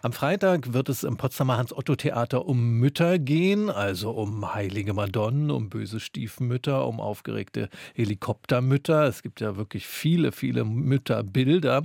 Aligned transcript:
Am 0.00 0.12
Freitag 0.12 0.72
wird 0.72 0.88
es 0.88 1.02
im 1.02 1.16
Potsdamer 1.16 1.56
Hans-Otto-Theater 1.56 2.46
um 2.46 2.78
Mütter 2.78 3.18
gehen, 3.18 3.68
also 3.68 4.12
um 4.12 4.54
heilige 4.54 4.94
Madonnen, 4.94 5.50
um 5.50 5.68
böse 5.68 5.98
Stiefmütter, 5.98 6.86
um 6.86 7.00
aufgeregte 7.00 7.68
Helikoptermütter. 7.96 9.08
Es 9.08 9.22
gibt 9.22 9.40
ja 9.40 9.56
wirklich 9.56 9.88
viele, 9.88 10.30
viele 10.30 10.64
Mütterbilder. 10.64 11.82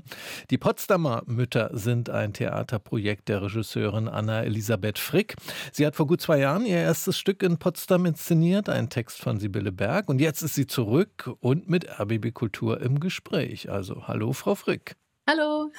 Die 0.52 0.60
Potsdamer 0.60 1.24
Mütter 1.26 1.72
sind 1.74 2.12
ein 2.12 2.34
Theaterprojekt 2.34 3.30
der 3.30 3.42
Regisseurin 3.42 4.08
Anna 4.08 4.44
Elisabeth 4.44 5.00
Frick. 5.00 5.36
Sie 5.72 5.84
hat 5.84 5.96
vor 5.96 6.06
gut 6.06 6.22
zwei 6.22 6.38
Jahren 6.38 6.68
ihr 6.68 6.78
erstes 6.78 7.18
Stück 7.18 7.42
in 7.42 7.58
Potsdam 7.58 8.06
inszeniert, 8.06 8.70
ein 8.70 8.92
Text 8.92 9.22
von 9.22 9.40
Sibylle 9.40 9.72
Berg. 9.72 10.08
Und 10.08 10.22
jetzt 10.22 10.44
ist 10.44 10.54
sie 10.54 10.68
zurück 10.68 11.32
und 11.40 11.68
mit 11.68 11.88
RBB 12.00 12.32
Kultur 12.32 12.80
im 12.80 13.00
Gespräch. 13.00 13.72
Also 13.72 14.08
hallo, 14.08 14.34
Frau 14.34 14.54
Frick. 14.54 14.98
Hallo. 15.26 15.72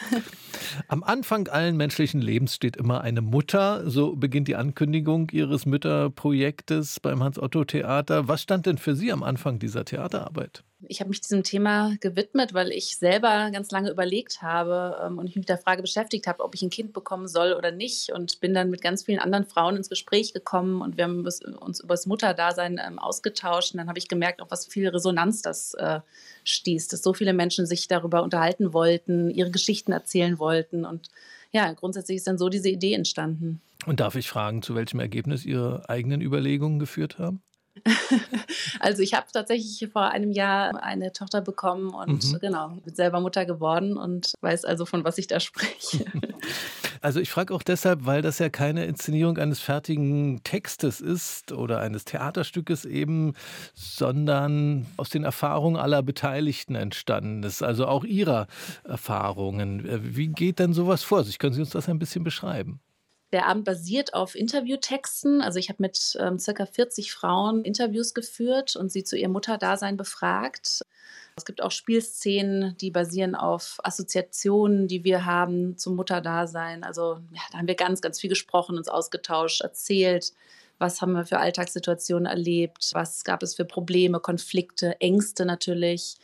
Am 0.88 1.04
Anfang 1.04 1.48
allen 1.48 1.76
menschlichen 1.76 2.22
Lebens 2.22 2.54
steht 2.54 2.78
immer 2.78 3.02
eine 3.02 3.20
Mutter. 3.20 3.90
So 3.90 4.16
beginnt 4.16 4.48
die 4.48 4.56
Ankündigung 4.56 5.28
Ihres 5.32 5.66
Mütterprojektes 5.66 6.98
beim 7.00 7.22
Hans-Otto-Theater. 7.22 8.26
Was 8.26 8.40
stand 8.40 8.64
denn 8.64 8.78
für 8.78 8.96
Sie 8.96 9.12
am 9.12 9.22
Anfang 9.22 9.58
dieser 9.58 9.84
Theaterarbeit? 9.84 10.64
Ich 10.88 11.00
habe 11.00 11.10
mich 11.10 11.20
diesem 11.20 11.42
Thema 11.42 11.96
gewidmet, 12.00 12.54
weil 12.54 12.70
ich 12.70 12.96
selber 12.96 13.50
ganz 13.52 13.70
lange 13.70 13.90
überlegt 13.90 14.42
habe 14.42 15.00
ähm, 15.04 15.18
und 15.18 15.24
mich 15.24 15.36
mit 15.36 15.48
der 15.48 15.58
Frage 15.58 15.82
beschäftigt 15.82 16.26
habe, 16.26 16.44
ob 16.44 16.54
ich 16.54 16.62
ein 16.62 16.70
Kind 16.70 16.92
bekommen 16.92 17.28
soll 17.28 17.52
oder 17.52 17.70
nicht. 17.70 18.12
Und 18.12 18.40
bin 18.40 18.54
dann 18.54 18.70
mit 18.70 18.82
ganz 18.82 19.04
vielen 19.04 19.18
anderen 19.18 19.46
Frauen 19.46 19.76
ins 19.76 19.88
Gespräch 19.88 20.32
gekommen 20.32 20.82
und 20.82 20.96
wir 20.96 21.04
haben 21.04 21.24
uns 21.24 21.80
über 21.80 21.94
das 21.94 22.06
Mutterdasein 22.06 22.80
ähm, 22.84 22.98
ausgetauscht. 22.98 23.74
Und 23.74 23.78
dann 23.78 23.88
habe 23.88 23.98
ich 23.98 24.08
gemerkt, 24.08 24.42
auf 24.42 24.50
was 24.50 24.66
viel 24.66 24.88
Resonanz 24.88 25.42
das 25.42 25.74
äh, 25.74 26.00
stieß, 26.44 26.88
dass 26.88 27.02
so 27.02 27.14
viele 27.14 27.32
Menschen 27.32 27.66
sich 27.66 27.88
darüber 27.88 28.22
unterhalten 28.22 28.72
wollten, 28.72 29.30
ihre 29.30 29.50
Geschichten 29.50 29.92
erzählen 29.92 30.38
wollten. 30.38 30.84
Und 30.84 31.08
ja, 31.52 31.72
grundsätzlich 31.72 32.16
ist 32.16 32.26
dann 32.26 32.38
so 32.38 32.48
diese 32.48 32.68
Idee 32.68 32.94
entstanden. 32.94 33.60
Und 33.86 34.00
darf 34.00 34.16
ich 34.16 34.28
fragen, 34.28 34.62
zu 34.62 34.74
welchem 34.74 35.00
Ergebnis 35.00 35.44
Ihre 35.44 35.88
eigenen 35.88 36.20
Überlegungen 36.20 36.78
geführt 36.78 37.18
haben? 37.18 37.42
also 38.80 39.02
ich 39.02 39.14
habe 39.14 39.26
tatsächlich 39.32 39.90
vor 39.92 40.10
einem 40.10 40.30
Jahr 40.30 40.82
eine 40.82 41.12
Tochter 41.12 41.40
bekommen 41.40 41.90
und 41.90 42.32
mhm. 42.32 42.38
genau, 42.40 42.68
bin 42.84 42.94
selber 42.94 43.20
Mutter 43.20 43.44
geworden 43.46 43.96
und 43.96 44.34
weiß 44.40 44.64
also, 44.64 44.86
von 44.86 45.04
was 45.04 45.18
ich 45.18 45.26
da 45.26 45.40
spreche. 45.40 46.04
Also 47.00 47.20
ich 47.20 47.28
frage 47.28 47.52
auch 47.52 47.62
deshalb, 47.62 48.06
weil 48.06 48.22
das 48.22 48.38
ja 48.38 48.48
keine 48.48 48.86
Inszenierung 48.86 49.36
eines 49.36 49.60
fertigen 49.60 50.42
Textes 50.42 51.02
ist 51.02 51.52
oder 51.52 51.80
eines 51.80 52.06
Theaterstückes 52.06 52.86
eben, 52.86 53.34
sondern 53.74 54.86
aus 54.96 55.10
den 55.10 55.22
Erfahrungen 55.22 55.76
aller 55.76 56.02
Beteiligten 56.02 56.74
entstanden 56.74 57.42
ist, 57.42 57.62
also 57.62 57.88
auch 57.88 58.04
ihrer 58.04 58.46
Erfahrungen. 58.84 59.82
Wie 60.16 60.28
geht 60.28 60.58
denn 60.58 60.72
sowas 60.72 61.02
vor 61.02 61.24
sich? 61.24 61.38
Können 61.38 61.52
Sie 61.52 61.60
uns 61.60 61.70
das 61.72 61.90
ein 61.90 61.98
bisschen 61.98 62.24
beschreiben? 62.24 62.80
Der 63.34 63.46
Abend 63.46 63.64
basiert 63.64 64.14
auf 64.14 64.36
Interviewtexten. 64.36 65.42
Also 65.42 65.58
ich 65.58 65.68
habe 65.68 65.82
mit 65.82 66.16
ähm, 66.20 66.38
circa 66.38 66.66
40 66.66 67.12
Frauen 67.12 67.64
Interviews 67.64 68.14
geführt 68.14 68.76
und 68.76 68.92
sie 68.92 69.02
zu 69.02 69.16
ihrem 69.16 69.32
Mutterdasein 69.32 69.96
befragt. 69.96 70.82
Es 71.34 71.44
gibt 71.44 71.60
auch 71.60 71.72
Spielszenen, 71.72 72.76
die 72.76 72.92
basieren 72.92 73.34
auf 73.34 73.80
Assoziationen, 73.82 74.86
die 74.86 75.02
wir 75.02 75.26
haben 75.26 75.76
zum 75.76 75.96
Mutterdasein. 75.96 76.84
Also 76.84 77.18
ja, 77.32 77.40
da 77.50 77.58
haben 77.58 77.66
wir 77.66 77.74
ganz, 77.74 78.00
ganz 78.00 78.20
viel 78.20 78.30
gesprochen, 78.30 78.78
uns 78.78 78.86
ausgetauscht, 78.86 79.62
erzählt. 79.62 80.32
Was 80.78 81.02
haben 81.02 81.14
wir 81.14 81.26
für 81.26 81.40
Alltagssituationen 81.40 82.26
erlebt? 82.26 82.90
Was 82.92 83.24
gab 83.24 83.42
es 83.42 83.56
für 83.56 83.64
Probleme, 83.64 84.20
Konflikte, 84.20 85.00
Ängste 85.00 85.44
natürlich? 85.44 86.18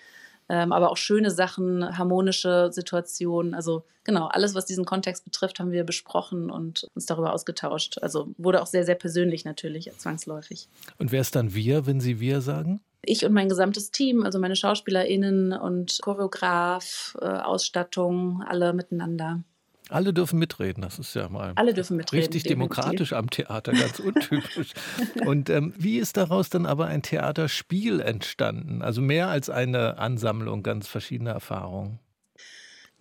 Ähm, 0.51 0.73
aber 0.73 0.91
auch 0.91 0.97
schöne 0.97 1.31
Sachen, 1.31 1.97
harmonische 1.97 2.71
Situationen. 2.73 3.55
Also 3.55 3.85
genau, 4.03 4.27
alles, 4.27 4.55
was 4.57 4.67
diesen 4.67 4.85
Kontext 4.85 5.25
betrifft, 5.25 5.61
haben 5.61 5.71
wir 5.71 5.85
besprochen 5.85 6.51
und 6.51 6.89
uns 6.95 7.07
darüber 7.07 7.33
ausgetauscht. 7.33 7.99
Also 8.03 8.35
wurde 8.37 8.61
auch 8.61 8.67
sehr, 8.67 8.85
sehr 8.85 8.97
persönlich 8.97 9.45
natürlich, 9.45 9.91
zwangsläufig. 9.97 10.69
Und 10.99 11.13
wer 11.13 11.21
ist 11.21 11.37
dann 11.37 11.55
wir, 11.55 11.87
wenn 11.87 12.01
Sie 12.01 12.19
wir 12.19 12.41
sagen? 12.41 12.81
Ich 13.03 13.25
und 13.25 13.33
mein 13.33 13.49
gesamtes 13.49 13.93
Team, 13.93 14.25
also 14.25 14.41
meine 14.41 14.57
SchauspielerInnen 14.57 15.53
und 15.53 16.01
Choreograf, 16.03 17.17
äh, 17.21 17.27
Ausstattung, 17.27 18.43
alle 18.47 18.73
miteinander. 18.73 19.43
Alle 19.91 20.13
dürfen 20.13 20.39
mitreden, 20.39 20.83
das 20.83 20.99
ist 20.99 21.15
ja 21.15 21.29
mal 21.29 21.53
Alle 21.57 21.75
dürfen 21.75 21.97
mitreden, 21.97 22.23
richtig 22.23 22.45
demokratisch 22.45 23.13
am 23.13 23.29
Theater, 23.31 23.73
ganz 23.73 23.99
untypisch. 24.01 24.73
Und 25.27 25.51
ähm, 25.51 25.75
wie 25.77 25.99
ist 25.99 26.17
daraus 26.17 26.49
dann 26.49 26.67
aber 26.67 26.87
ein 26.87 27.03
Theaterspiel 27.03 28.01
entstanden? 28.01 28.83
Also 28.83 29.03
mehr 29.03 29.29
als 29.29 29.51
eine 29.51 29.99
Ansammlung 29.99 30.63
ganz 30.63 30.89
verschiedener 30.89 31.33
Erfahrungen. 31.33 31.99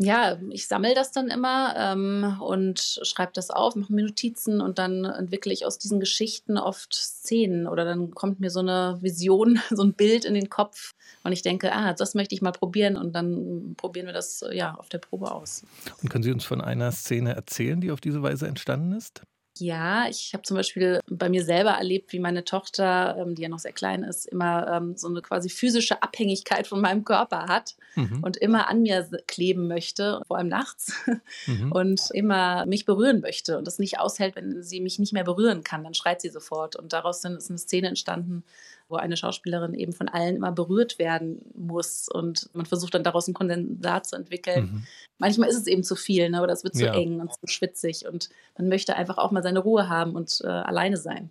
Ja, 0.02 0.40
ich 0.50 0.70
sammle 0.70 0.96
das 0.96 1.12
dann 1.12 1.28
immer 1.28 1.74
ähm, 1.76 2.38
und 2.40 3.02
schreibe 3.04 3.34
das 3.34 3.50
auf, 3.50 3.76
mache 3.76 3.92
mir 3.92 4.06
Notizen 4.06 4.62
und 4.62 4.80
dann 4.80 5.04
entwickle 5.04 5.52
ich 5.52 5.66
aus 5.66 5.78
diesen 5.78 6.00
Geschichten 6.00 6.58
oft 6.58 6.94
Szenen 6.96 7.68
oder 7.68 7.84
dann 7.84 8.12
kommt 8.12 8.40
mir 8.40 8.50
so 8.50 8.62
eine 8.62 8.98
Vision, 9.02 9.60
so 9.70 9.84
ein 9.84 9.92
Bild 9.94 10.24
in 10.24 10.36
den 10.36 10.50
Kopf 10.50 10.94
und 11.26 11.34
ich 11.34 11.42
denke, 11.42 11.74
ah, 11.74 11.92
das 11.94 12.16
möchte 12.16 12.34
ich 12.34 12.42
mal 12.42 12.54
probieren 12.54 12.96
und 12.96 13.12
dann 13.14 13.76
probieren 13.76 14.06
wir 14.06 14.14
das 14.14 14.42
ja 14.54 14.74
auf 14.76 14.88
der 14.88 15.00
Probe 15.00 15.32
aus. 15.32 15.64
Und 16.02 16.08
können 16.10 16.24
Sie 16.24 16.32
uns 16.32 16.46
von 16.46 16.62
einer 16.62 16.94
Szene 16.94 17.36
erzählen, 17.36 17.82
die 17.82 17.92
auf 17.92 18.00
diese 18.00 18.24
Weise 18.24 18.48
entstanden 18.48 18.94
ist? 18.94 19.24
Ja, 19.60 20.08
ich 20.08 20.34
habe 20.34 20.44
zum 20.44 20.58
Beispiel 20.58 21.00
bei 21.08 21.30
mir 21.30 21.44
selber 21.44 21.72
erlebt, 21.72 22.14
wie 22.14 22.20
meine 22.20 22.44
Tochter, 22.44 23.18
ähm, 23.20 23.36
die 23.36 23.42
ja 23.42 23.50
noch 23.50 23.60
sehr 23.60 23.74
klein 23.74 24.04
ist, 24.04 24.26
immer 24.26 24.68
ähm, 24.68 24.96
so 24.96 25.08
eine 25.08 25.22
quasi 25.22 25.50
physische 25.50 26.02
Abhängigkeit 26.02 26.68
von 26.68 26.82
meinem 26.82 27.04
Körper 27.04 27.48
hat 27.48 27.76
mhm. 27.96 28.24
und 28.24 28.38
immer 28.38 28.70
an 28.70 28.82
mir 28.82 29.08
kleben 29.28 29.68
möchte, 29.68 30.22
vor 30.28 30.38
allem 30.38 30.48
nachts, 30.48 30.94
mhm. 31.48 31.72
und 31.72 32.02
immer 32.14 32.66
mich 32.66 32.86
berühren 32.86 33.22
möchte 33.22 33.58
und 33.58 33.68
das 33.68 33.80
nicht 33.80 34.00
aushält, 34.00 34.36
wenn 34.36 34.64
sie 34.64 34.82
mich 34.82 35.00
nicht 35.00 35.14
mehr 35.14 35.24
berühren 35.24 35.64
kann, 35.64 35.84
dann 35.84 35.94
schreit 35.94 36.22
sie 36.22 36.30
sofort. 36.30 36.76
Und 36.76 36.94
daraus 36.94 37.24
ist 37.24 37.50
eine 37.50 37.58
Szene 37.58 37.88
entstanden, 37.88 38.44
wo 38.90 38.96
eine 38.96 39.16
Schauspielerin 39.16 39.74
eben 39.74 39.94
von 39.94 40.10
allen 40.10 40.36
immer 40.36 40.52
berührt 40.52 41.00
werden 41.00 41.42
muss 41.56 42.10
und 42.10 42.50
man 42.54 42.66
versucht 42.66 42.94
dann 42.94 43.04
daraus 43.04 43.28
ein 43.28 43.34
Kondensat 43.34 44.08
zu 44.08 44.16
entwickeln. 44.16 44.64
Mhm. 44.66 44.84
Manchmal 45.18 45.50
ist 45.50 45.58
es 45.58 45.68
eben 45.68 45.84
zu 45.84 45.96
viel 45.96 46.30
ne, 46.30 46.42
oder 46.42 46.54
es 46.54 46.64
wird 46.64 46.76
zu 46.76 46.86
ja. 46.86 46.94
eng 46.94 47.20
und 47.22 47.32
zu 47.34 47.48
schwitzig 47.48 48.06
und 48.08 48.30
man 48.58 48.68
möchte 48.68 48.96
einfach 48.96 49.18
auch 49.18 49.32
mal 49.32 49.44
seine 49.44 49.60
Ruhe 49.60 49.88
haben 49.88 50.16
und 50.16 50.42
äh, 50.44 50.48
alleine 50.48 50.98
sein. 50.98 51.30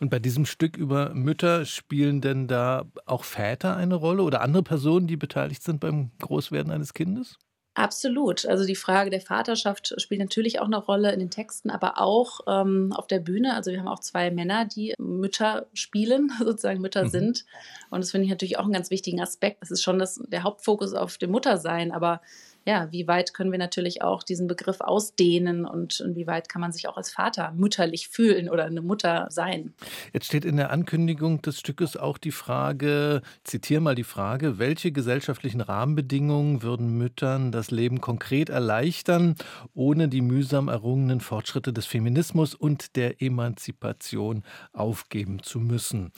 Und 0.00 0.10
bei 0.10 0.18
diesem 0.18 0.44
Stück 0.44 0.76
über 0.76 1.14
Mütter 1.14 1.64
spielen 1.64 2.20
denn 2.20 2.48
da 2.48 2.84
auch 3.06 3.24
Väter 3.24 3.76
eine 3.76 3.94
Rolle 3.94 4.22
oder 4.22 4.42
andere 4.42 4.62
Personen, 4.62 5.06
die 5.06 5.16
beteiligt 5.16 5.62
sind 5.62 5.80
beim 5.80 6.10
Großwerden 6.18 6.72
eines 6.72 6.94
Kindes? 6.94 7.38
Absolut. 7.74 8.44
Also 8.44 8.66
die 8.66 8.76
Frage 8.76 9.08
der 9.08 9.22
Vaterschaft 9.22 9.94
spielt 9.96 10.20
natürlich 10.20 10.60
auch 10.60 10.66
eine 10.66 10.76
Rolle 10.76 11.10
in 11.12 11.20
den 11.20 11.30
Texten, 11.30 11.70
aber 11.70 11.98
auch 11.98 12.40
ähm, 12.46 12.92
auf 12.92 13.06
der 13.06 13.18
Bühne. 13.18 13.54
Also 13.54 13.70
wir 13.70 13.78
haben 13.78 13.88
auch 13.88 14.00
zwei 14.00 14.30
Männer, 14.30 14.66
die 14.66 14.94
Mütter 14.98 15.66
spielen, 15.72 16.30
sozusagen 16.38 16.82
Mütter 16.82 17.04
mhm. 17.04 17.08
sind. 17.08 17.44
Und 17.88 18.00
das 18.02 18.10
finde 18.10 18.26
ich 18.26 18.30
natürlich 18.30 18.58
auch 18.58 18.64
einen 18.64 18.74
ganz 18.74 18.90
wichtigen 18.90 19.22
Aspekt. 19.22 19.62
Das 19.62 19.70
ist 19.70 19.82
schon 19.82 19.98
das, 19.98 20.20
der 20.28 20.42
Hauptfokus 20.42 20.92
auf 20.92 21.16
dem 21.16 21.30
Muttersein, 21.30 21.92
aber 21.92 22.20
ja, 22.64 22.90
wie 22.92 23.08
weit 23.08 23.34
können 23.34 23.50
wir 23.50 23.58
natürlich 23.58 24.02
auch 24.02 24.22
diesen 24.22 24.46
Begriff 24.46 24.80
ausdehnen 24.80 25.64
und 25.64 26.00
inwieweit 26.00 26.48
kann 26.48 26.60
man 26.60 26.72
sich 26.72 26.88
auch 26.88 26.96
als 26.96 27.10
Vater 27.10 27.52
mütterlich 27.56 28.08
fühlen 28.08 28.48
oder 28.48 28.64
eine 28.64 28.82
Mutter 28.82 29.26
sein? 29.30 29.74
Jetzt 30.12 30.26
steht 30.26 30.44
in 30.44 30.56
der 30.56 30.70
Ankündigung 30.70 31.42
des 31.42 31.58
Stückes 31.58 31.96
auch 31.96 32.18
die 32.18 32.30
Frage, 32.30 33.22
zitiere 33.44 33.80
mal 33.80 33.94
die 33.94 34.04
Frage, 34.04 34.58
welche 34.58 34.92
gesellschaftlichen 34.92 35.60
Rahmenbedingungen 35.60 36.62
würden 36.62 36.96
Müttern 36.96 37.50
das 37.50 37.70
Leben 37.70 38.00
konkret 38.00 38.48
erleichtern, 38.48 39.34
ohne 39.74 40.08
die 40.08 40.22
mühsam 40.22 40.68
errungenen 40.68 41.20
Fortschritte 41.20 41.72
des 41.72 41.86
Feminismus 41.86 42.54
und 42.54 42.96
der 42.96 43.20
Emanzipation 43.20 44.44
aufgeben 44.72 45.42
zu 45.42 45.58
müssen? 45.58 46.12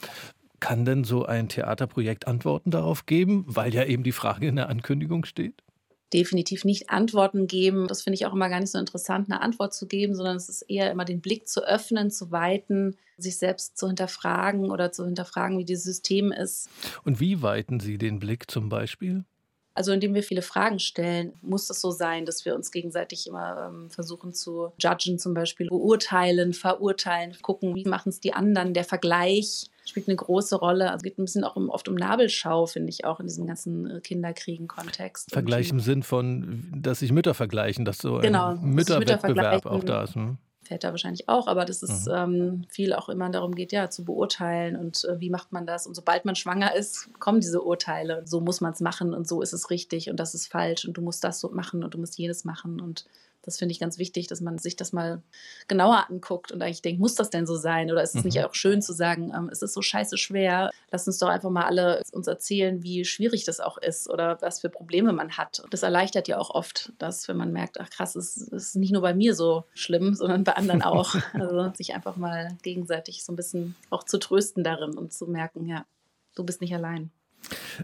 Kann 0.59 0.85
denn 0.85 1.03
so 1.03 1.25
ein 1.25 1.49
Theaterprojekt 1.49 2.27
Antworten 2.27 2.71
darauf 2.71 3.05
geben, 3.05 3.43
weil 3.47 3.73
ja 3.73 3.83
eben 3.83 4.03
die 4.03 4.11
Frage 4.11 4.47
in 4.47 4.55
der 4.55 4.69
Ankündigung 4.69 5.25
steht? 5.25 5.64
Definitiv 6.13 6.65
nicht 6.65 6.89
Antworten 6.89 7.47
geben. 7.47 7.87
Das 7.87 8.03
finde 8.03 8.15
ich 8.15 8.25
auch 8.25 8.33
immer 8.33 8.49
gar 8.49 8.59
nicht 8.59 8.71
so 8.71 8.79
interessant, 8.79 9.29
eine 9.29 9.41
Antwort 9.41 9.73
zu 9.73 9.87
geben, 9.87 10.15
sondern 10.15 10.37
es 10.37 10.49
ist 10.49 10.61
eher 10.63 10.91
immer 10.91 11.05
den 11.05 11.21
Blick 11.21 11.47
zu 11.47 11.65
öffnen, 11.65 12.11
zu 12.11 12.31
weiten, 12.31 12.95
sich 13.17 13.37
selbst 13.37 13.77
zu 13.77 13.87
hinterfragen 13.87 14.71
oder 14.71 14.91
zu 14.91 15.05
hinterfragen, 15.05 15.57
wie 15.57 15.65
dieses 15.65 15.83
System 15.83 16.31
ist. 16.31 16.69
Und 17.03 17.19
wie 17.19 17.41
weiten 17.41 17.79
Sie 17.79 17.97
den 17.97 18.19
Blick 18.19 18.49
zum 18.49 18.69
Beispiel? 18.69 19.25
Also 19.73 19.91
indem 19.91 20.13
wir 20.13 20.23
viele 20.23 20.41
Fragen 20.41 20.79
stellen, 20.79 21.33
muss 21.41 21.69
es 21.69 21.81
so 21.81 21.91
sein, 21.91 22.25
dass 22.25 22.45
wir 22.45 22.55
uns 22.55 22.71
gegenseitig 22.71 23.27
immer 23.27 23.67
ähm, 23.67 23.89
versuchen 23.89 24.33
zu 24.33 24.71
judgen, 24.79 25.19
zum 25.19 25.33
Beispiel 25.33 25.67
beurteilen, 25.67 26.53
verurteilen, 26.53 27.35
gucken, 27.41 27.75
wie 27.75 27.83
machen 27.83 28.09
es 28.09 28.21
die 28.21 28.33
anderen, 28.33 28.73
der 28.73 28.85
Vergleich 28.85 29.69
spielt 29.85 30.07
eine 30.07 30.15
große 30.15 30.55
Rolle. 30.55 30.85
Also 30.85 30.97
es 30.97 31.03
geht 31.03 31.19
ein 31.19 31.25
bisschen 31.25 31.43
auch 31.43 31.55
um, 31.55 31.69
oft 31.69 31.87
um 31.87 31.95
Nabelschau, 31.95 32.65
finde 32.65 32.89
ich, 32.89 33.05
auch 33.05 33.19
in 33.19 33.27
diesem 33.27 33.47
ganzen 33.47 33.89
äh, 33.89 34.01
Kinderkriegen-Kontext. 34.01 35.31
Vergleich 35.31 35.69
im 35.69 35.79
Sinn 35.79 36.03
von, 36.03 36.71
dass 36.75 36.99
sich 36.99 37.11
Mütter 37.11 37.33
vergleichen, 37.33 37.85
dass 37.85 37.99
so 37.99 38.19
genau, 38.19 38.49
ein 38.49 38.71
Mütterwettbewerb 38.71 39.65
auch 39.65 39.83
da 39.83 40.03
ist. 40.03 40.15
Ne? 40.15 40.37
Väter 40.63 40.89
wahrscheinlich 40.89 41.29
auch, 41.29 41.47
aber 41.47 41.63
dass 41.63 41.83
es 41.83 42.05
mhm. 42.05 42.13
ähm, 42.13 42.65
viel 42.69 42.93
auch 42.93 43.07
immer 43.09 43.29
darum 43.29 43.53
geht, 43.53 43.71
ja, 43.71 43.89
zu 43.89 44.03
beurteilen 44.03 44.75
und 44.75 45.05
äh, 45.05 45.19
wie 45.19 45.29
macht 45.29 45.51
man 45.51 45.67
das. 45.67 45.85
Und 45.85 45.93
sobald 45.93 46.25
man 46.25 46.35
schwanger 46.35 46.75
ist, 46.75 47.09
kommen 47.19 47.39
diese 47.39 47.61
Urteile. 47.61 48.23
So 48.25 48.41
muss 48.41 48.61
man 48.61 48.73
es 48.73 48.79
machen 48.81 49.13
und 49.13 49.27
so 49.27 49.41
ist 49.41 49.53
es 49.53 49.69
richtig 49.69 50.09
und 50.09 50.19
das 50.19 50.33
ist 50.33 50.47
falsch 50.47 50.85
und 50.85 50.97
du 50.97 51.01
musst 51.01 51.23
das 51.23 51.39
so 51.39 51.49
machen 51.49 51.83
und 51.83 51.93
du 51.93 51.99
musst 51.99 52.17
jenes 52.17 52.45
machen 52.45 52.81
und 52.81 53.05
Das 53.45 53.57
finde 53.57 53.73
ich 53.73 53.79
ganz 53.79 53.97
wichtig, 53.97 54.27
dass 54.27 54.41
man 54.41 54.57
sich 54.57 54.75
das 54.75 54.91
mal 54.91 55.21
genauer 55.67 56.09
anguckt 56.09 56.51
und 56.51 56.61
eigentlich 56.61 56.81
denkt, 56.81 56.99
muss 56.99 57.15
das 57.15 57.29
denn 57.29 57.45
so 57.45 57.55
sein? 57.55 57.91
Oder 57.91 58.01
ist 58.01 58.15
es 58.15 58.23
mhm. 58.23 58.29
nicht 58.29 58.43
auch 58.43 58.55
schön 58.55 58.81
zu 58.81 58.91
sagen, 58.91 59.31
ähm, 59.35 59.49
es 59.51 59.61
ist 59.61 59.73
so 59.73 59.81
scheiße 59.81 60.17
schwer, 60.17 60.71
lass 60.91 61.07
uns 61.07 61.19
doch 61.19 61.29
einfach 61.29 61.49
mal 61.49 61.65
alle 61.65 62.01
uns 62.11 62.27
erzählen, 62.27 62.81
wie 62.83 63.05
schwierig 63.05 63.45
das 63.45 63.59
auch 63.59 63.77
ist 63.77 64.09
oder 64.09 64.41
was 64.41 64.61
für 64.61 64.69
Probleme 64.69 65.13
man 65.13 65.37
hat. 65.37 65.63
Das 65.69 65.83
erleichtert 65.83 66.27
ja 66.27 66.37
auch 66.39 66.49
oft, 66.49 66.91
dass 66.97 67.27
wenn 67.27 67.37
man 67.37 67.51
merkt, 67.51 67.79
ach 67.79 67.89
krass, 67.89 68.15
es 68.15 68.37
ist 68.37 68.75
nicht 68.75 68.91
nur 68.91 69.01
bei 69.01 69.13
mir 69.13 69.35
so 69.35 69.65
schlimm, 69.73 70.15
sondern 70.15 70.43
bei 70.43 70.53
anderen 70.53 70.81
auch. 70.81 71.15
also 71.33 71.71
sich 71.75 71.93
einfach 71.93 72.15
mal 72.15 72.57
gegenseitig 72.63 73.23
so 73.23 73.31
ein 73.31 73.35
bisschen 73.35 73.75
auch 73.89 74.03
zu 74.03 74.17
trösten 74.17 74.63
darin 74.63 74.97
und 74.97 75.13
zu 75.13 75.27
merken, 75.27 75.67
ja, 75.67 75.85
du 76.35 76.43
bist 76.43 76.61
nicht 76.61 76.73
allein. 76.73 77.11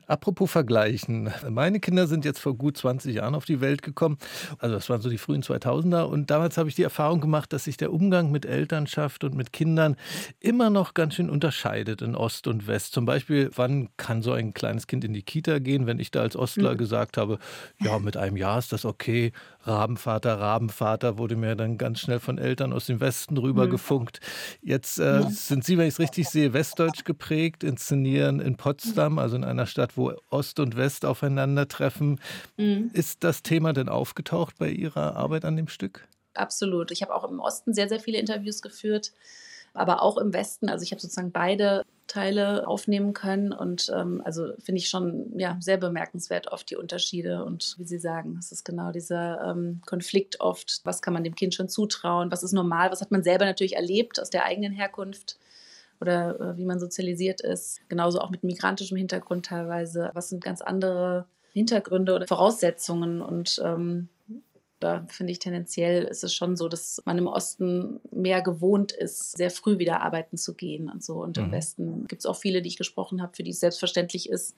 Apropos 0.07 0.51
Vergleichen. 0.51 1.31
Meine 1.49 1.79
Kinder 1.79 2.07
sind 2.07 2.25
jetzt 2.25 2.39
vor 2.39 2.55
gut 2.55 2.77
20 2.77 3.15
Jahren 3.15 3.35
auf 3.35 3.45
die 3.45 3.61
Welt 3.61 3.81
gekommen. 3.81 4.17
Also 4.59 4.75
das 4.75 4.89
waren 4.89 5.01
so 5.01 5.09
die 5.09 5.17
frühen 5.17 5.43
2000er. 5.43 6.03
Und 6.03 6.29
damals 6.29 6.57
habe 6.57 6.69
ich 6.69 6.75
die 6.75 6.83
Erfahrung 6.83 7.21
gemacht, 7.21 7.53
dass 7.53 7.65
sich 7.65 7.77
der 7.77 7.93
Umgang 7.93 8.31
mit 8.31 8.45
Elternschaft 8.45 9.23
und 9.23 9.35
mit 9.35 9.53
Kindern 9.53 9.95
immer 10.39 10.69
noch 10.69 10.93
ganz 10.93 11.15
schön 11.15 11.29
unterscheidet 11.29 12.01
in 12.01 12.15
Ost 12.15 12.47
und 12.47 12.67
West. 12.67 12.93
Zum 12.93 13.05
Beispiel, 13.05 13.51
wann 13.55 13.89
kann 13.97 14.21
so 14.21 14.33
ein 14.33 14.53
kleines 14.53 14.87
Kind 14.87 15.03
in 15.03 15.13
die 15.13 15.23
Kita 15.23 15.59
gehen, 15.59 15.87
wenn 15.87 15.99
ich 15.99 16.11
da 16.11 16.21
als 16.21 16.35
Ostler 16.35 16.73
mhm. 16.73 16.77
gesagt 16.77 17.17
habe, 17.17 17.39
ja, 17.79 17.99
mit 17.99 18.17
einem 18.17 18.37
Jahr 18.37 18.59
ist 18.59 18.73
das 18.73 18.85
okay. 18.85 19.31
Rabenvater, 19.63 20.39
Rabenvater 20.39 21.17
wurde 21.17 21.35
mir 21.35 21.55
dann 21.55 21.77
ganz 21.77 21.99
schnell 21.99 22.19
von 22.19 22.37
Eltern 22.37 22.73
aus 22.73 22.87
dem 22.87 22.99
Westen 22.99 23.37
rüber 23.37 23.67
mhm. 23.67 23.71
gefunkt. 23.71 24.19
Jetzt 24.61 24.99
äh, 24.99 25.21
sind 25.29 25.63
Sie, 25.63 25.77
wenn 25.77 25.87
ich 25.87 25.95
es 25.95 25.99
richtig 25.99 26.29
sehe, 26.29 26.53
westdeutsch 26.53 27.03
geprägt, 27.03 27.63
inszenieren 27.63 28.39
in 28.39 28.57
Potsdam, 28.57 29.19
also 29.19 29.35
in 29.35 29.43
einer 29.51 29.67
Stadt, 29.67 29.97
wo 29.97 30.13
Ost 30.29 30.59
und 30.59 30.77
West 30.77 31.05
aufeinandertreffen. 31.05 32.19
Mhm. 32.57 32.91
Ist 32.93 33.23
das 33.23 33.43
Thema 33.43 33.73
denn 33.73 33.89
aufgetaucht 33.89 34.57
bei 34.57 34.69
Ihrer 34.69 35.15
Arbeit 35.15 35.45
an 35.45 35.55
dem 35.55 35.67
Stück? 35.67 36.07
Absolut. 36.33 36.91
Ich 36.91 37.01
habe 37.01 37.13
auch 37.13 37.29
im 37.29 37.39
Osten 37.39 37.73
sehr, 37.73 37.89
sehr 37.89 37.99
viele 37.99 38.17
Interviews 38.17 38.61
geführt, 38.61 39.11
aber 39.73 40.01
auch 40.01 40.17
im 40.17 40.33
Westen. 40.33 40.69
Also 40.69 40.83
ich 40.83 40.91
habe 40.91 41.01
sozusagen 41.01 41.31
beide 41.31 41.83
Teile 42.11 42.67
aufnehmen 42.67 43.13
können 43.13 43.53
und 43.53 43.89
ähm, 43.95 44.21
also 44.25 44.51
finde 44.59 44.79
ich 44.79 44.89
schon 44.89 45.31
ja, 45.39 45.57
sehr 45.61 45.77
bemerkenswert 45.77 46.49
oft 46.49 46.69
die 46.69 46.75
Unterschiede 46.75 47.45
und 47.45 47.75
wie 47.77 47.85
Sie 47.85 47.99
sagen, 47.99 48.35
es 48.37 48.51
ist 48.51 48.65
genau 48.65 48.91
dieser 48.91 49.41
ähm, 49.49 49.81
Konflikt 49.85 50.41
oft, 50.41 50.81
was 50.83 51.01
kann 51.01 51.13
man 51.13 51.23
dem 51.23 51.35
Kind 51.35 51.55
schon 51.55 51.69
zutrauen, 51.69 52.29
was 52.29 52.43
ist 52.43 52.51
normal, 52.51 52.91
was 52.91 52.99
hat 52.99 53.11
man 53.11 53.23
selber 53.23 53.45
natürlich 53.45 53.77
erlebt 53.77 54.19
aus 54.19 54.29
der 54.29 54.43
eigenen 54.43 54.73
Herkunft 54.73 55.37
oder 56.01 56.39
äh, 56.39 56.57
wie 56.57 56.65
man 56.65 56.79
sozialisiert 56.79 57.41
ist. 57.41 57.79
Genauso 57.87 58.19
auch 58.19 58.29
mit 58.29 58.43
migrantischem 58.43 58.97
Hintergrund 58.97 59.45
teilweise. 59.45 60.09
Was 60.13 60.29
sind 60.29 60.43
ganz 60.43 60.61
andere 60.61 61.25
Hintergründe 61.53 62.15
oder 62.15 62.27
Voraussetzungen 62.27 63.21
und 63.21 63.61
ähm, 63.63 64.09
da 64.81 65.05
finde 65.07 65.31
ich 65.31 65.39
tendenziell 65.39 66.03
ist 66.03 66.23
es 66.23 66.33
schon 66.33 66.57
so, 66.57 66.67
dass 66.67 67.01
man 67.05 67.17
im 67.17 67.27
Osten 67.27 67.99
mehr 68.11 68.41
gewohnt 68.41 68.91
ist, 68.91 69.37
sehr 69.37 69.51
früh 69.51 69.77
wieder 69.77 70.01
arbeiten 70.01 70.37
zu 70.37 70.55
gehen 70.55 70.89
und 70.89 71.03
so. 71.03 71.21
Und 71.21 71.37
mhm. 71.37 71.45
im 71.45 71.51
Westen 71.51 72.07
gibt 72.07 72.21
es 72.21 72.25
auch 72.25 72.35
viele, 72.35 72.61
die 72.61 72.69
ich 72.69 72.77
gesprochen 72.77 73.21
habe, 73.21 73.35
für 73.35 73.43
die 73.43 73.51
es 73.51 73.59
selbstverständlich 73.59 74.27
ist, 74.27 74.55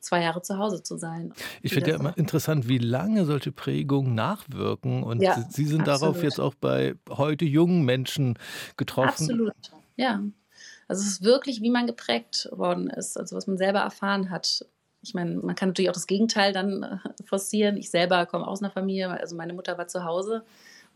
zwei 0.00 0.22
Jahre 0.22 0.40
zu 0.42 0.56
Hause 0.56 0.82
zu 0.82 0.96
sein. 0.96 1.32
Ich 1.62 1.74
finde 1.74 1.90
ja 1.90 1.96
immer 1.96 2.16
interessant, 2.16 2.68
wie 2.68 2.78
lange 2.78 3.26
solche 3.26 3.52
Prägungen 3.52 4.14
nachwirken. 4.14 5.02
Und 5.02 5.20
ja, 5.20 5.44
Sie 5.50 5.66
sind 5.66 5.82
absolut. 5.82 6.02
darauf 6.02 6.22
jetzt 6.22 6.40
auch 6.40 6.54
bei 6.54 6.94
heute 7.10 7.44
jungen 7.44 7.84
Menschen 7.84 8.38
getroffen. 8.76 9.24
Absolut, 9.24 9.54
ja. 9.96 10.22
Also 10.88 11.02
es 11.02 11.08
ist 11.08 11.24
wirklich, 11.24 11.62
wie 11.62 11.70
man 11.70 11.86
geprägt 11.86 12.48
worden 12.52 12.88
ist, 12.88 13.18
also 13.18 13.36
was 13.36 13.46
man 13.46 13.58
selber 13.58 13.80
erfahren 13.80 14.30
hat. 14.30 14.64
Ich 15.02 15.14
meine, 15.14 15.36
man 15.36 15.54
kann 15.54 15.70
natürlich 15.70 15.90
auch 15.90 15.94
das 15.94 16.06
Gegenteil 16.06 16.52
dann 16.52 16.82
äh, 16.82 16.98
forcieren. 17.24 17.76
Ich 17.76 17.90
selber 17.90 18.26
komme 18.26 18.46
aus 18.46 18.62
einer 18.62 18.70
Familie, 18.70 19.10
also 19.10 19.36
meine 19.36 19.52
Mutter 19.52 19.78
war 19.78 19.88
zu 19.88 20.04
Hause 20.04 20.44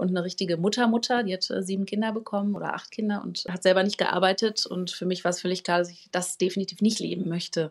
und 0.00 0.08
eine 0.08 0.24
richtige 0.24 0.56
Muttermutter, 0.56 1.22
die 1.22 1.34
hat 1.34 1.50
äh, 1.50 1.62
sieben 1.62 1.84
Kinder 1.84 2.12
bekommen 2.12 2.54
oder 2.54 2.74
acht 2.74 2.90
Kinder 2.90 3.20
und 3.22 3.44
hat 3.48 3.62
selber 3.62 3.82
nicht 3.82 3.98
gearbeitet. 3.98 4.64
Und 4.64 4.90
für 4.90 5.04
mich 5.04 5.24
war 5.24 5.30
es 5.30 5.42
völlig 5.42 5.62
klar, 5.62 5.78
dass 5.78 5.90
ich 5.90 6.08
das 6.10 6.38
definitiv 6.38 6.80
nicht 6.80 7.00
leben 7.00 7.28
möchte. 7.28 7.70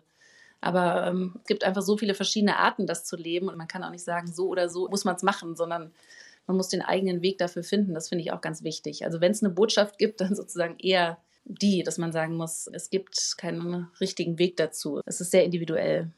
Aber 0.62 1.07
ähm, 1.07 1.36
es 1.42 1.48
gibt 1.48 1.63
einfach 1.63 1.81
so 1.81 1.98
viele 1.98 2.13
verschiedene 2.13 2.57
Arten, 2.57 2.86
das 2.86 3.04
zu 3.04 3.16
leben. 3.16 3.50
Und 3.50 3.57
man 3.57 3.68
kann 3.68 3.83
auch 3.83 3.89
nicht 3.89 4.04
sagen, 4.04 4.27
so 4.27 4.48
oder 4.48 4.69
so 4.69 4.88
muss 4.89 5.06
man 5.06 5.16
es 5.16 5.24
machen, 5.24 5.56
sondern 5.56 5.92
man 6.45 6.56
muss 6.56 6.69
den 6.69 6.83
eigenen 6.83 7.24
Weg 7.24 7.39
dafür 7.39 7.63
finden. 7.63 7.95
Das 7.95 8.10
finde 8.10 8.24
ich 8.24 8.31
auch 8.31 8.42
ganz 8.42 8.63
wichtig. 8.63 9.06
Also 9.06 9.21
wenn 9.21 9.31
es 9.31 9.44
eine 9.44 9.51
Botschaft 9.51 9.98
gibt, 9.98 10.21
dann 10.21 10.36
sozusagen 10.36 10.77
eher 10.77 11.18
die, 11.46 11.84
dass 11.84 11.98
man 11.98 12.12
sagen 12.12 12.36
muss, 12.36 12.68
es 12.72 12.90
gibt 12.90 13.36
keinen 13.38 13.88
richtigen 14.00 14.40
Weg 14.40 14.58
dazu. 14.58 15.02
Es 15.06 15.22
ist 15.22 15.32
sehr 15.32 15.44
individuell. 15.44 16.12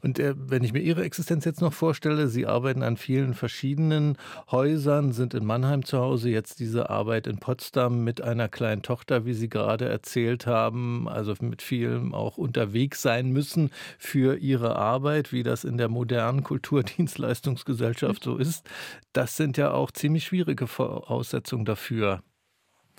Und 0.00 0.18
äh, 0.18 0.34
wenn 0.36 0.62
ich 0.64 0.72
mir 0.72 0.80
Ihre 0.80 1.04
Existenz 1.04 1.44
jetzt 1.44 1.60
noch 1.60 1.72
vorstelle, 1.72 2.28
Sie 2.28 2.46
arbeiten 2.46 2.82
an 2.82 2.96
vielen 2.96 3.34
verschiedenen 3.34 4.16
Häusern, 4.50 5.12
sind 5.12 5.34
in 5.34 5.44
Mannheim 5.44 5.84
zu 5.84 5.98
Hause, 5.98 6.30
jetzt 6.30 6.60
diese 6.60 6.90
Arbeit 6.90 7.26
in 7.26 7.38
Potsdam 7.38 8.04
mit 8.04 8.20
einer 8.20 8.48
kleinen 8.48 8.82
Tochter, 8.82 9.24
wie 9.24 9.34
Sie 9.34 9.48
gerade 9.48 9.88
erzählt 9.88 10.46
haben, 10.46 11.08
also 11.08 11.34
mit 11.40 11.62
vielem 11.62 12.14
auch 12.14 12.36
unterwegs 12.36 13.02
sein 13.02 13.30
müssen 13.30 13.70
für 13.98 14.36
Ihre 14.36 14.76
Arbeit, 14.76 15.32
wie 15.32 15.42
das 15.42 15.64
in 15.64 15.78
der 15.78 15.88
modernen 15.88 16.42
Kulturdienstleistungsgesellschaft 16.42 18.24
so 18.24 18.36
ist. 18.36 18.68
Das 19.12 19.36
sind 19.36 19.56
ja 19.56 19.72
auch 19.72 19.90
ziemlich 19.90 20.24
schwierige 20.24 20.66
Voraussetzungen 20.66 21.64
dafür. 21.64 22.22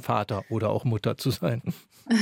Vater 0.02 0.44
oder 0.50 0.70
auch 0.70 0.84
Mutter 0.84 1.18
zu 1.18 1.32
sein? 1.32 1.62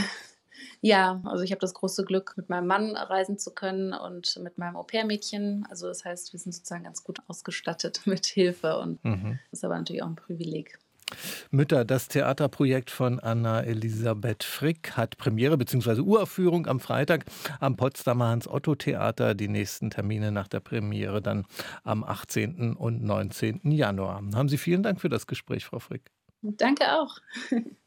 Ja, 0.86 1.22
also 1.24 1.46
ich 1.46 1.52
habe 1.52 1.62
das 1.62 1.74
große 1.74 2.04
Glück, 2.04 2.34
mit 2.36 2.50
meinem 2.50 2.68
Mann 2.68 2.98
reisen 2.98 3.40
zu 3.40 3.54
können 3.54 3.94
und 3.94 4.38
mit 4.44 4.58
meinem 4.58 4.76
Au-pair-Mädchen. 4.76 5.66
Also 5.70 5.88
das 5.88 6.04
heißt, 6.04 6.34
wir 6.34 6.40
sind 6.42 6.52
sozusagen 6.52 6.84
ganz 6.84 7.06
gut 7.06 7.20
ausgestattet 7.28 8.02
mit 8.06 8.26
Hilfe 8.26 8.78
und 8.78 9.04
mhm. 9.06 9.40
das 9.50 9.60
ist 9.60 9.66
aber 9.66 9.78
natürlich 9.78 10.04
auch 10.04 10.08
ein 10.08 10.18
Privileg. 10.18 10.78
Mütter, 11.52 11.86
das 11.86 12.10
Theaterprojekt 12.10 12.92
von 12.92 13.20
Anna 13.22 13.62
Elisabeth 13.62 14.44
Frick 14.44 14.98
hat 14.98 15.18
Premiere 15.18 15.58
bzw. 15.58 16.02
Uraufführung 16.02 16.68
am 16.68 16.82
Freitag 16.82 17.26
am 17.62 17.78
Potsdamer 17.78 18.28
Hans-Otto-Theater. 18.28 19.36
Die 19.36 19.48
nächsten 19.48 19.90
Termine 19.90 20.34
nach 20.34 20.50
der 20.50 20.60
Premiere 20.60 21.22
dann 21.22 21.46
am 21.84 22.04
18. 22.04 22.76
und 22.76 23.04
19. 23.04 23.72
Januar. 23.72 24.22
Haben 24.34 24.50
Sie 24.50 24.58
vielen 24.58 24.84
Dank 24.84 25.00
für 25.00 25.10
das 25.10 25.28
Gespräch, 25.28 25.66
Frau 25.66 25.80
Frick. 25.80 26.13
Danke 26.44 26.92
auch. 27.00 27.20